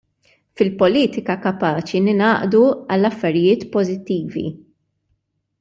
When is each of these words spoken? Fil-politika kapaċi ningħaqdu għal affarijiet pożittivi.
Fil-politika 0.61 1.35
kapaċi 1.43 2.01
ningħaqdu 2.07 2.63
għal 2.97 3.11
affarijiet 3.13 3.69
pożittivi. 3.77 4.49